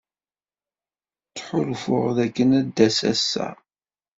[1.29, 3.47] Ttḥulfuɣ dakken ad d-tas ass-a.